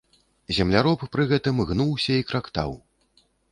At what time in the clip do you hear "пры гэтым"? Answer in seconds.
1.17-1.61